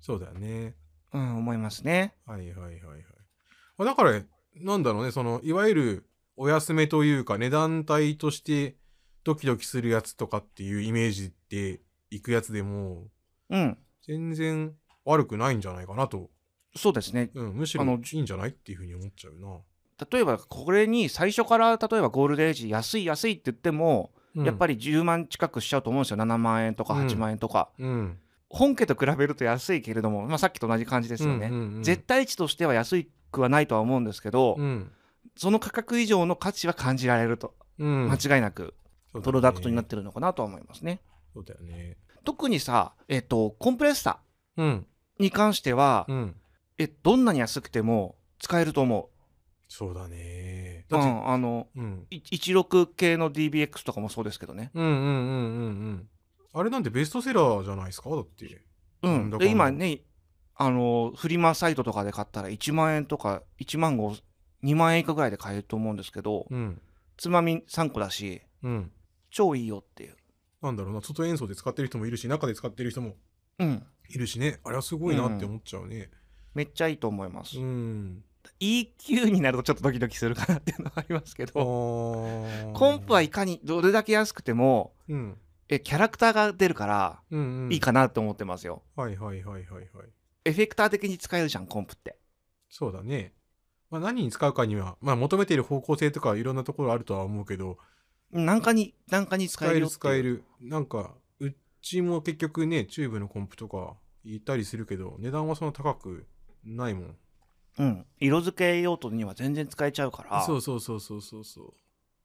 [0.00, 0.76] そうだよね。
[1.12, 2.14] うん思いますね。
[2.26, 3.04] はいはいはいはい。
[3.76, 4.22] まあだから
[4.56, 6.06] なんだろうねそのいわゆる
[6.36, 8.76] お安めというか値段帯として
[9.24, 13.08] ドキドキするやつとかっていうイメージでいくやつでも
[13.50, 13.78] うん。
[14.06, 16.30] 全然悪くないんじゃないかなと、
[16.76, 17.30] そうですね。
[17.34, 19.58] うん、むしろあのいいんじゃないっていうふうに思っちゃうな、
[20.10, 26.16] 例えばこれに最初から例えばゴールデンエイジ安い安いって言っても、やっぱりり10万近くしちゃうと思うんですよ。
[26.16, 27.06] 7万円とかうん。
[27.06, 28.18] 8万円とか、うん。
[28.48, 34.90] 本家と比べると安いけれども、まあ、さっきと同じ感じですよね、うんうんうん絶対値としては安くはないとは思うんですけど、うん。
[35.36, 38.10] その価格以上の価値は感じられると、うん。
[38.10, 38.74] 間違いなく
[39.22, 41.00] プロダクトになってるのかなとは思いますね。
[41.32, 41.96] そうだよね。
[42.24, 44.18] 特にさ、えっと、コンプレッサ
[44.56, 44.86] うん。
[45.20, 46.36] ーに関しては、うん
[46.78, 49.10] えどんなに安くても使えると思
[49.68, 50.86] そうだね。
[50.88, 50.92] う。
[50.92, 54.70] だって、うん、あのうん、い16系の DBX とかもそうですけどね。
[54.74, 56.08] うんうんうんうんうん
[56.56, 58.10] あれなんてベストセラーじゃないですか？
[58.10, 58.64] だって。
[59.02, 59.38] うん、なんだかんだ。
[59.38, 60.00] で今ね
[60.54, 64.20] あのフリマサイトとかで買ったら1万円とか1万5
[64.62, 66.80] 2万円以下ぐらいで買えると思うんですけど、うん。
[67.16, 68.92] つまみ3個だしうん。
[69.30, 70.16] 超いいよっていう。
[70.62, 71.00] なんだろうな。
[71.00, 73.16] 外演奏で使ってる人もいるし中で使ってる人も
[73.58, 74.60] うん、いるしね。
[74.64, 76.10] あれはすごいなって思っちゃうね
[76.54, 77.58] めっちゃいいと思います。
[77.58, 78.24] うん、
[78.60, 82.72] EQ になるとちょっとドキドキするかなっていうのはありますけあどー。
[82.72, 85.38] コンプはいかにどれだけ安くてもうん。
[85.68, 87.72] えキャラクターが出るからうんうん。
[87.72, 88.82] いいかなって思ってますよ。
[88.96, 89.88] はいはいはいはいはい。
[90.44, 92.18] エフェクター的に使えるじゃんコンプって。
[92.68, 93.32] そうだね。
[93.90, 97.78] まあ何に使うかにはまあ求めている方向性とかいろんなところあるとは思うけど
[98.32, 100.44] なんかになんかに使使えるえる使える。
[100.60, 106.26] なんかうちも結局ねチューブのコンプとか言ったりするけど値段はそんな高く
[106.64, 107.16] ないもん。
[107.76, 110.42] うん、色付け用途には全然使えちゃうから。
[110.42, 111.74] そうそうそうそうそうそう。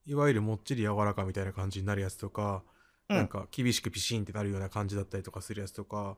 [0.06, 2.64] いわゆるもっちり柔らかみたいな感じになるやつとか、
[3.10, 3.18] うん。
[3.18, 6.18] なんか厳しくピシンってなるような感じだったりとかするやつとか、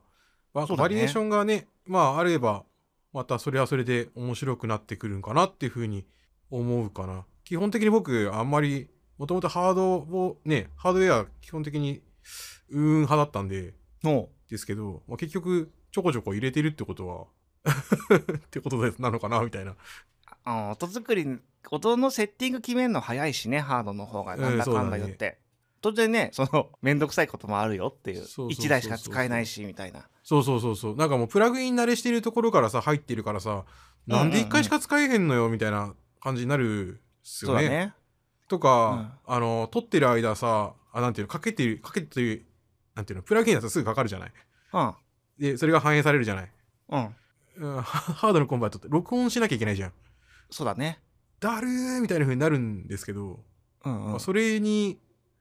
[0.54, 2.64] まあバリエーションがねまああれば
[3.12, 6.06] またそれはそれで面白くなってくるんかなっていうふうに
[6.50, 7.24] 思うかな。
[7.44, 12.02] 基本的に僕あんまりもともとハードをねハードウェア基本的に
[12.70, 17.26] うーん派だったんでのですけど、まあ、結局ちょこちょこ入れてるってことは
[18.36, 19.76] ってことでなのかなみたいな。
[20.44, 21.38] あ音作り
[21.70, 25.38] 音のセッティング決めるの早いしねハードの方がなんだかんだ言って、
[25.80, 30.08] 当然ねその面倒くさいこともあるよっていうそうそうそうそう1台しか使えないしみたいな。
[30.22, 30.96] そうそうそうそう。
[30.96, 33.64] なんかもうプラグイン慣れしてるところからさ入ってるからさ
[34.06, 37.68] なんで1回しか使えへんのよみたいな感じになるっすよね。
[37.68, 37.94] ね。
[38.48, 42.46] とか、あの撮ってる間さあなんていうのかけてるかけてる
[42.94, 44.32] なんていうのプラグインだとすぐかかるじゃない。
[44.72, 44.94] うん。
[45.38, 46.50] でそれが反映されるじゃない。
[46.90, 47.14] うん
[47.56, 49.92] うん、ハードのコンバートって録音しなきゃいけないじゃん。
[50.50, 51.00] そうだね。
[51.40, 53.40] だるーみたいな風になるんですけど、
[53.84, 54.10] うんうん。
[54.12, 54.98] まあ、それに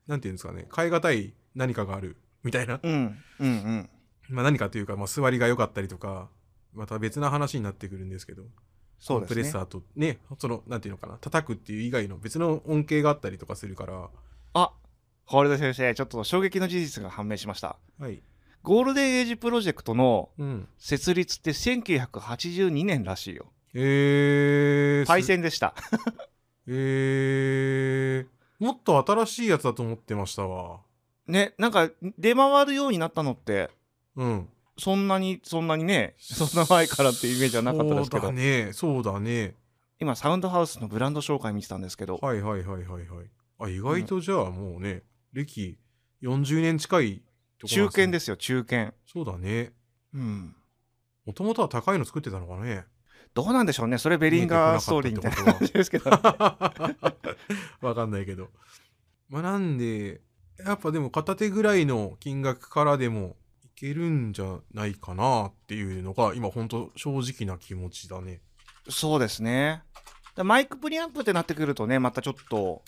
[0.07, 3.89] なんていうんですかね変え難い何かがあるみたいな、うんうんうん。
[4.29, 6.29] まあ、何かというか、まあ、座りが良かったりとか
[6.73, 8.43] また別な話になってくるんですけど
[8.99, 9.35] そうですね。
[9.35, 14.09] プレッサーとねそのなんていうのかな叩くっていう以外の別の恩恵があったりとかするから。
[14.53, 14.71] あ
[15.25, 17.77] ホールド先生ちょっと衝撃の事実が判明しました。
[17.99, 18.21] はい
[18.63, 20.67] ゴールデンエイジプロジェクトのうん。
[20.77, 23.45] 設立って1982年らしいよ。
[23.73, 25.73] えー、パインセンでした。
[26.67, 30.81] えー、もっと新しいやつだと思ってましたわ。
[31.27, 33.69] ねなんか出回るようになったのって
[34.15, 34.49] うん。
[34.77, 38.23] そんなにそんなにねそんな前からっていうイメージはなかったですけど。
[38.23, 38.73] そうだね。
[38.73, 39.55] そうだね。
[39.99, 43.27] 今サウンドハウスのブランド紹介見てたんですけど、はいはいはいはいはい。
[43.59, 45.77] あ意外とじゃあもうね、歴
[46.23, 47.21] 40年近い
[47.67, 48.93] 中堅すですよ中堅。
[49.05, 49.73] そうだね。
[50.13, 50.55] うん。
[51.25, 52.85] もともとは高いの作ってたのかね。
[53.33, 53.97] どうなんでしょうね。
[53.97, 56.09] それベリンガーストーリーみたいな感じですけど。
[57.81, 58.49] わかんないけど。
[59.29, 60.21] まあなんで
[60.59, 68.41] やっぱでも片手ぐらいの金額からでもいけるんじゃないかなっていうのが今ほんと正直な気持ちだね。
[68.89, 69.83] そうですね。
[70.35, 72.83] だマイクプリアンプってなってくるとねまたちょっと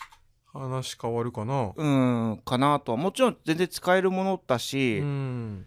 [0.60, 1.72] 話変わるかな？
[1.74, 2.98] うんかなとは。
[2.98, 5.66] もちろん全然使えるものだし、うん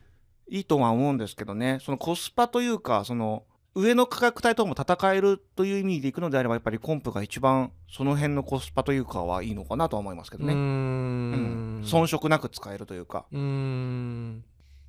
[0.49, 1.79] いいとは思うんですけどね。
[1.81, 3.43] そのコスパというかその
[3.75, 11.81] 上の価格帯とも戦えるという意味でいくのであればやっぱりコンプが一番その辺のコスパというかはいいのかなとは思いますけどね、うん。
[11.81, 11.83] ん。
[11.83, 13.25] 遜色なく使えるというか。
[13.31, 14.43] うーん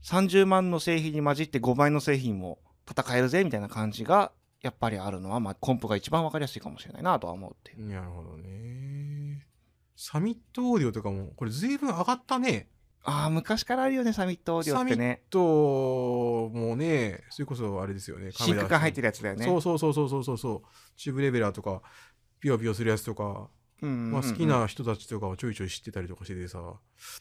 [0.05, 4.33] 30万の製品に混じって5倍の製品も戦えるぜみたいな感じが
[4.63, 7.93] やっぱりあるのは、まあ、コンプが一番分かりやすいかもしれないなとは思うっていう。
[7.93, 8.78] なるほどね
[10.01, 12.69] Summit Audio とかもこれ随分上がったね。
[13.03, 15.25] ああ昔からあるよね Summit Audio ってね。
[15.29, 19.45] ともうねそれこそあれですよねシンクが入ってるやつだよね。
[19.45, 20.69] そうそうそうそうそうそう。
[20.97, 21.83] チューブレベラーとか
[22.39, 23.49] ピヨピヨするやつとか、
[23.83, 26.61] うんうんうんまあ、好きな人たちとかはちょいちょい知ってたりとかしててさ。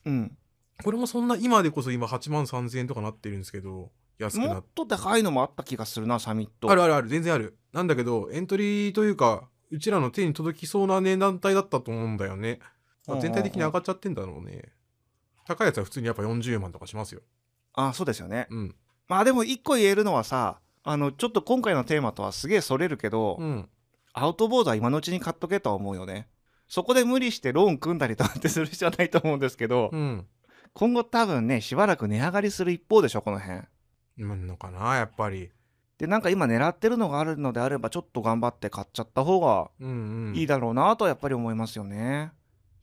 [0.05, 0.37] うん。
[0.83, 6.69] これもそんな今でこそ今8万3000円とかなってるんですけど安くなっもっと高いのもあった気がするなサミット。
[6.69, 7.57] あるあるある全然ある。
[7.73, 12.59] なんだけどエントリーというかうちらの手に届きそうな値段帯だったと思うんだよね、
[13.07, 14.63] まあ全体的に上がっちゃってんだろうね。
[15.45, 17.21] 高いやつは普通にやっぱ40万とかしますよ。
[17.73, 18.47] あそうですよね。
[18.49, 18.75] うん。
[19.07, 23.69] まあでも一個言えるのはさあのちょっと今回のテーマとはすげえそれるけど、うん。
[24.13, 26.27] アウトボードは今のうちに買っとけとは思うよね。
[26.67, 30.25] そこで無理してローン組んだりとかってする必要はないと思うんですけど、うん。
[30.73, 33.61] 今後多分ねしばらく値上がりする一方でしょこの辺。
[34.17, 35.51] なんのかなやっぱり
[35.97, 40.35] でなんか今狙ってるのがあるのであればちょっと頑張って買っちゃった方がうんうん。
[40.35, 42.31] いいだろうなとはやっぱり思いますよね。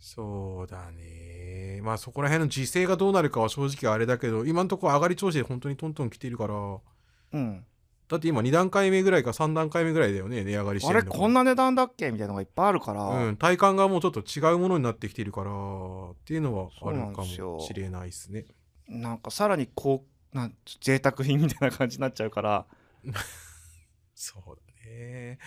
[0.00, 1.80] そうだね。
[1.82, 6.54] まあそこら辺の時勢がどうなるかは正直あれだけど今のところ上がり調子で本当にトントン来てるから。
[6.54, 7.64] うん。
[8.08, 18.44] だって今2段階目ぐらいか3段階目ぐらいだよね値上がりしてあるのれこんな値段だっけみたいなのがいっぱいあるから、うん、体感がもうちょっと違うものになってきてるからっていうのはあるかもしれないですね。
[18.88, 22.66] なんかさらにこうなん贅沢品みたいな感じになっちゃうから
[24.14, 25.38] そうだね。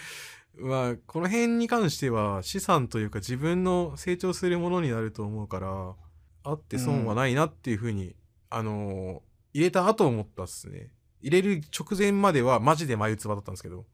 [0.56, 5.96] まあこの辺に関しては資産というか自分の成長するものになると思うから
[6.44, 8.16] あって損はないなっていうふうに、
[8.50, 10.92] あのー入れた後思ったっすね。
[11.20, 13.88] 入れる直前まではマジで眉唾だったんですけど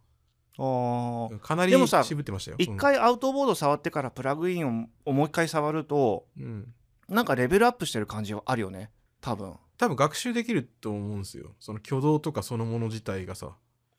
[0.58, 2.58] あーかなり渋ってましたよ。
[2.60, 6.74] 一回アウトボード触ってからプラグインをもう一回触るとうん、うん
[7.10, 11.52] なんかレベルアップしてる感じはあるよね多分多分学習できると思うんですよ。
[11.60, 13.52] その挙動とかそのもの自体がさ。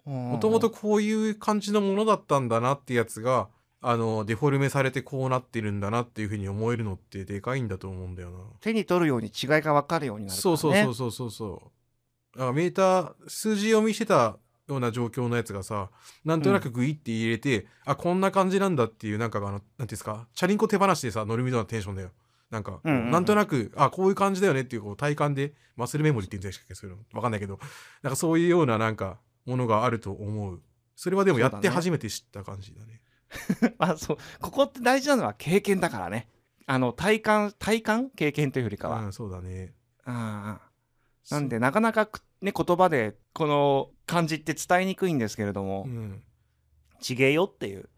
[0.04, 3.48] ももともとこういう感じのものだったんだなってやつが
[3.80, 8.38] あのデフォルメされてこうなってるんだなっていうふうに思えるのってでかいんだと思うんだよな。
[8.60, 11.72] 手に取るように違いが分かるようになるから、そね、うそうそうそうそうそ
[12.34, 12.38] う。
[12.38, 14.37] だからメーター数字読みしてた
[14.68, 15.90] ような状況のやつがさ
[16.24, 20.26] なんとなくグイって入れて、あこんな感じなんだっていうなんかあのなんていうんですか？
[20.34, 22.10] チャリンコ手放しでさ乗るみたいなテンションだよ。
[22.55, 23.11] なんか、うんうんうん。
[23.11, 27.59] なんとなくあこういう感じだよねっていうこう体感でマッスルメモリって言うんでしたっけそういうのわかんないけど
[28.03, 30.62] なんかそういうようななんかものがあると思う。
[30.97, 33.01] それはでもやって初めて知った感じだね。
[33.79, 34.19] あそう。
[34.40, 36.29] ここって大事なのは経験だからね。
[36.67, 38.11] あの体感体感？
[38.11, 39.75] 経験というよりかは、うんそうだね。
[40.05, 45.85] ああなんでなかなかくね言葉でこの感じって伝えにくいんですけれども。
[45.87, 46.23] う、ん。
[47.01, 47.88] ちげえよっていう。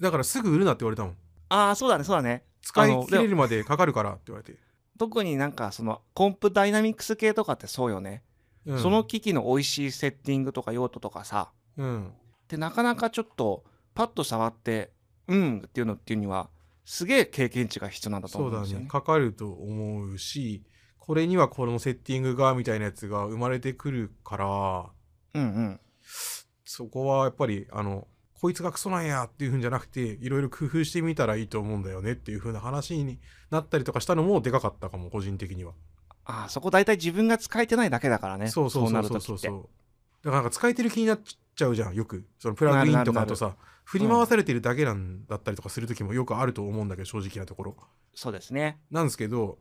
[0.00, 1.16] だからすぐ売るなって言われたもん。
[1.48, 4.58] ああそうだねそうだね使い切れるまでかかるからって言われて、
[4.98, 8.22] 特になんかそのコンプダイナミックス系とかってそうよね、
[8.66, 8.78] うん。
[8.78, 11.50] その機器の美味しいセッティングとか用途とかさ。
[11.76, 12.12] うん。
[12.48, 14.92] でなかなかちょっとパッと触って
[15.28, 16.50] うんっていうのっていうには
[16.84, 18.84] すげえ経験値が必要なんだと思うんですよね。
[18.84, 18.90] ね。
[18.90, 20.62] かかると思うし
[20.98, 24.90] これにはこのセッティングがみたいなやつが生まれてくるから
[25.34, 25.80] うんうん。
[26.64, 28.06] そこはやっぱりあの
[28.42, 33.20] こいつがクソなんやっていうんじゃなくていろいろ工夫してみたらいいと思うんだよねっていう風な話に
[33.52, 35.74] なったりとかしたのもでかかったかも個人的には、
[36.24, 38.48] ああそこ大体自分が使えてないだけだからね。
[38.48, 39.20] そうそうそなうそう。
[39.20, 39.48] そうるときって。
[39.48, 39.66] だか
[40.24, 42.24] らなんか使えてる気になっちゃうじゃんよく。
[42.40, 47.76] そのプラグインとかとさ振り回されてるだけなんだったりとかする時もよくあると思うんだけど正直なところ。
[48.12, 48.80] そうですね。
[48.90, 49.58] なんですけど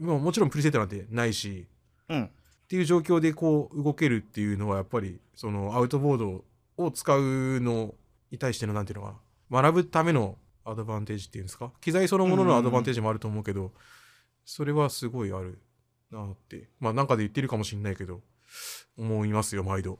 [0.00, 1.68] もうもちろんプリセットなんてないし
[2.08, 2.24] うん。
[2.24, 6.44] っていう状況でこう動けるっていうのはやっぱりそのアウトボード
[6.78, 7.94] を使うの
[8.34, 9.20] に対してのなんていうのか
[9.50, 9.62] な。
[9.62, 11.72] 学ぶためのアドバンテージっていうんですか。
[11.80, 13.72] 機材そのもののアドバンテージもあると思うけど、
[14.44, 15.62] それはすごいある
[16.10, 16.68] なって。
[16.80, 18.20] まあなんかで言ってるかもしんないけど
[18.98, 19.98] 思いますよ毎度。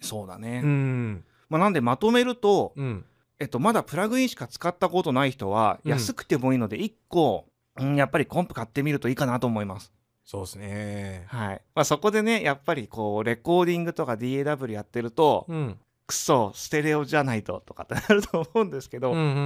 [0.00, 1.24] そうだね、うん。
[1.48, 3.04] まあ、なんでまとめると、うん。
[3.38, 5.90] えっと、まだプラグインしか使ったことない人はうん。
[5.90, 9.92] 安くてもいいので1個、うん、やっぱりコンプ買ってみるといいかなと思います。
[10.24, 11.24] そうですね。
[11.28, 11.62] はい。
[11.74, 19.40] まあ、そこでねやっぱりこうレコーディングとか DAW やってると、うんクソステレオじゃないととかってなると思うんですけど、うんうんうんう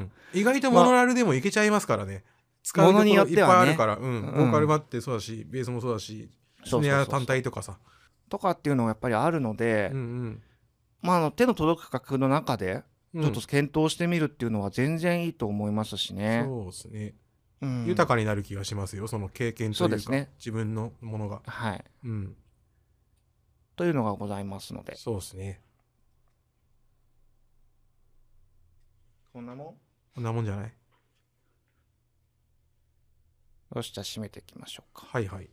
[0.00, 0.12] ん。
[0.34, 2.24] 意外とモノラルでもいけちゃいますからね、
[2.62, 4.22] 使うものによってぱいはねあるから、うん、うん。
[4.22, 6.30] ボーカルもあってそうだしベースもそうだし
[6.64, 7.78] スネア単体とかさ。
[8.28, 10.42] とかっていうのがやっぱりあるので、うん
[11.00, 12.82] まあ、あの手の届く価格の中で
[13.14, 13.22] うん。
[13.22, 16.44] ちょっと検討してみるっていうのは全然いいと思いますしね。
[16.46, 17.14] そうですね、
[17.60, 17.86] うん。
[17.86, 19.06] 豊かになる気がしますよ。
[19.06, 20.30] その経験というかね。
[20.38, 21.42] 自分のものが。
[21.46, 22.36] はい、うん。
[23.76, 24.96] というのがございますので。
[24.96, 25.60] そうですね
[29.32, 29.66] こんなもん？
[30.14, 30.72] こんなもんじゃない
[33.74, 35.06] よしじゃあ締めていきましょうか。
[35.08, 35.48] はいはい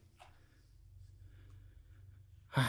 [2.50, 2.66] はい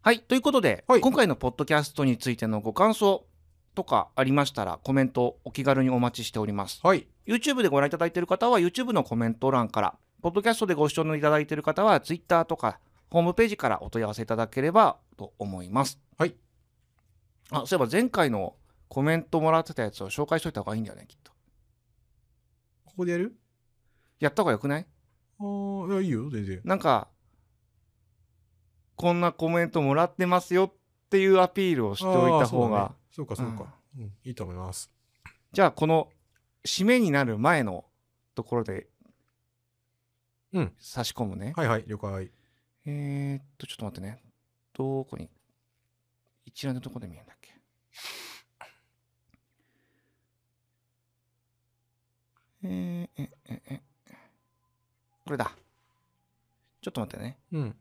[0.00, 3.26] はい、ということで、はい今回のポッドキャストについてのご感想
[3.74, 6.80] とかありましたらコメントお気軽にお待ちしております。
[6.82, 12.80] はい YouTube でご覧いただいている方は YouTube のコメント欄から、ポッドキャストでご視聴いただいている方は Twitter とか
[13.10, 16.00] ホームページからお問い合わせいただければと思います。
[16.16, 16.34] はい。
[17.50, 18.54] あ、そういえば前回の
[18.88, 21.32] コメントもらってたやつを紹介しといた方がいいんだよね、きっと。
[22.84, 23.36] ここでやる？
[24.18, 24.86] やった方がよくない？
[25.40, 26.60] ああいやいいよ全然。
[26.64, 27.08] なんか、
[28.96, 32.94] こんなコメントもらってますよっていうアピールをしておいた方が、そうだね。
[33.10, 34.12] そうかそうか、うん。
[34.24, 34.90] いいと思います。
[35.52, 36.08] じゃあこの
[36.64, 37.84] 締めになる前の
[38.34, 38.88] ところで、
[40.52, 40.72] うん。
[40.80, 41.52] 差し込むね。
[41.56, 42.32] はいはい了解。
[42.86, 44.22] えー、っと、ちょっと待ってね。
[44.72, 45.28] どこに？
[46.46, 47.52] 一覧のとこで見えるんだっけ
[52.64, 53.80] えー、え、え、え、
[55.24, 55.52] これだ。
[56.80, 57.38] ちょっと待ってね。
[57.52, 57.76] うん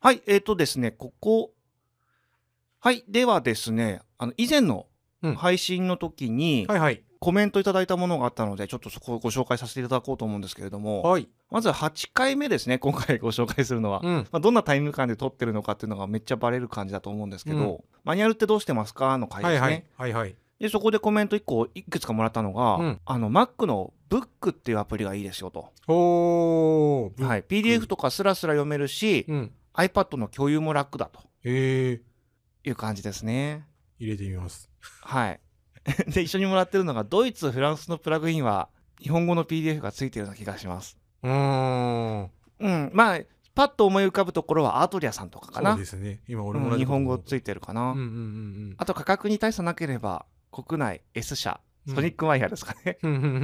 [0.00, 1.52] はい、えー、っとですね、ここ。
[2.80, 4.86] はい、ではですね、あの、以前の
[5.22, 14.00] うん配信の時に、はいはいコメントいただいたものがあったので、ちょっとそこをご紹介させていただこうと思うんですけれども、はいまずは8回目ですね、今回ご紹介するのは。
[14.02, 19.16] うんまあ、どんなタイム感で撮ってるのかっていうのがめっちゃバレる感じだと思うんですけど、うんマニュアルってどうしてますか？
[19.18, 19.60] の回ですね。
[19.60, 23.00] はいはいはいはいで、そこでコメント1個いくつかもらったのが、うん。
[23.04, 25.72] あの、Mac の Book っていうアプリがいいですよと。
[25.88, 27.24] おー。
[27.24, 29.52] はい、PDF とかスラスラ読めるし、うん。
[29.74, 31.18] iPad の共有も楽だと。
[31.42, 33.66] えー、いう感じですね。
[33.98, 34.70] 入れてみます。
[35.00, 35.40] はい。
[36.14, 38.68] で、一緒にもらってるのが、ドイツ、フランスのプラグインは
[39.00, 40.96] 日本語の PDF がついてるような気がします。
[41.24, 42.30] うーん。
[42.60, 43.20] うん、まあ、
[43.56, 45.72] パッと思い浮かぶところはアートリアさんとかかな。
[45.72, 46.20] そうですね。
[46.28, 47.90] 今俺もうん日本語つついてるかな。
[47.90, 48.74] うんうんうん。
[48.78, 51.94] あと価格に大差なければ、国内 S 社、うん。
[51.96, 52.98] ソニックワイヤーですかね。
[53.02, 53.36] うんうんうんうんう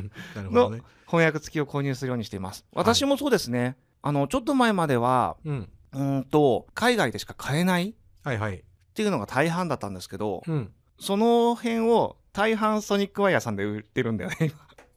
[0.00, 0.82] ん なるほどね。
[1.06, 2.64] 翻訳付きを購入するようにしています。
[2.72, 3.76] 私もそうですね。
[4.02, 5.68] あの、ちょっと前までは、うん。
[5.92, 8.64] うーんと、海外でしか買えないっはいはい。
[8.94, 10.72] ていうのが大半だったんですけど、うん。
[10.98, 14.36] その辺を大半ソニックワイヤーさんで売ってるんだよね。
[14.40, 14.50] 今。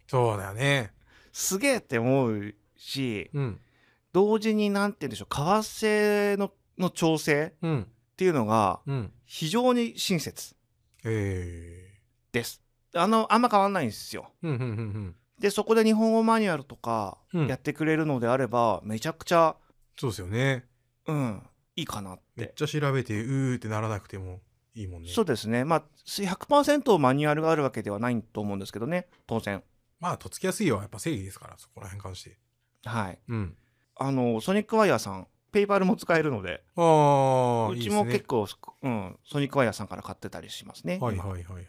[0.08, 0.94] そうだよね。
[1.32, 3.60] すげえって思うし、うん。
[4.12, 7.82] 同時になんて言うんでしょう、為替のの調整うん。
[7.84, 9.12] っていうのがうん。
[9.26, 10.56] 非常に親切
[11.06, 12.00] え
[12.32, 12.62] です。
[12.96, 14.32] あの、あんま変わんないんですよ。
[14.44, 19.58] ーうんうんうんうんで、そこで日本語マニュアルとかうんやってくれるのであれば、めちゃくちゃ、
[20.00, 20.66] そうですよね
[21.08, 21.44] うん、
[21.76, 22.20] いいかなっ。
[22.36, 24.42] めってちゃ調べてうーってならなくても
[24.74, 25.66] いいもんねそうですね。
[25.66, 29.64] まあ、100%マニュアルがあるわけではないと思うんですけどね、当然。
[30.00, 32.38] まあとっつきやすいはやっぱ正義ですからそこら辺関して
[32.86, 33.20] はい。
[33.28, 33.56] うん
[33.96, 38.46] あの、 SONICWIRE さん、 PayPal も使えるので、うちも結構
[38.82, 40.96] うん、 SONICWIRE さんから買ってたりしますね。
[40.96, 41.66] 今はいはいはいはいはい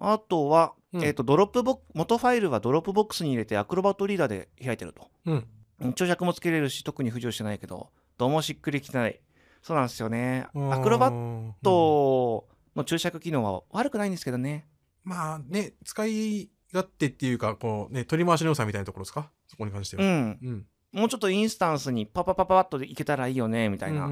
[0.00, 5.10] あとは、うんえっ、と、ドロップボック元ファイルは Dropbox に入れて Acrobat Reader で開いてると。
[5.26, 5.46] うん
[5.80, 9.20] うん長尺もつけれるし、特に不自由してないけど、どうもしっくりきてない。
[9.62, 10.46] そうなんですよね。
[10.70, 14.66] Acrobat の注釈機能は悪くないんですけどね。
[15.04, 19.30] まあね使い勝手っていうかこうね取り回しの良さみたいなところですか？
[19.46, 20.38] そこに関してはうん。
[20.42, 24.08] うんもうちょっとインスタンスにパパパパッといけたらいいよね、みたいな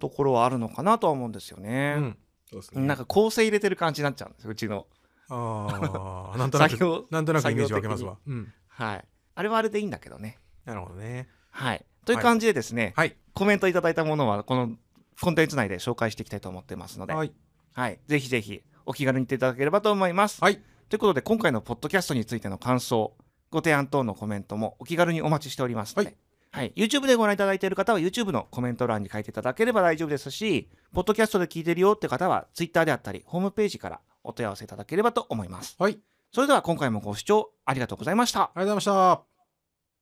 [0.00, 1.94] ところはあるのかなとは思うんですよね。
[1.94, 2.16] ん
[2.50, 4.86] そうですねなんか構成入れてる感じになっちゃうんですよ、うちの。
[5.28, 9.04] ああ なんとなくなんとなくイメージ湧けますわうんはい。
[9.36, 10.38] あれはあれでいいんだけどね。
[10.64, 11.84] なるほどねはい。
[12.04, 14.76] という感じでですね、はいコメントいただいたものは、この
[15.20, 17.32] コンテンツ内で紹介していきたいと思ってますので、はい
[17.72, 17.98] はい。
[18.06, 20.40] ぜひぜひ、お気軽に言っていただければと思います。
[20.40, 23.16] はいということで、今回のポッドキャストについての感想、
[23.54, 26.16] ご提案等のコメントもお気軽にお待ちしておりますので、
[26.50, 35.76] はい、YouTube でご覧いただいている方は YouTube のコメント欄に書いていただければ大丈夫ですし、ポッドキャストで聞いてるよって方は Twitter であったり、ホームページからお問い合わせいただければと思います。
[35.78, 36.00] はい。
[36.32, 38.42] それでは今回もご視聴ありがとうございました。
[38.42, 39.33] ありがとうございました。